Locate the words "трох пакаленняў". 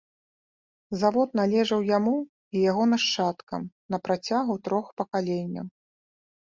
4.71-5.67